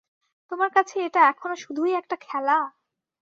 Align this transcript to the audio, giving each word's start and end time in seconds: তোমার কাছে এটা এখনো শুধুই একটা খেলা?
তোমার 0.51 0.69
কাছে 0.75 0.95
এটা 1.01 1.21
এখনো 1.31 1.55
শুধুই 1.63 1.93
একটা 1.95 2.15
খেলা? 2.21 2.57